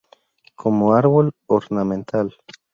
Como 0.55 0.95
árbol 0.95 1.31
ornamental. 1.45 2.35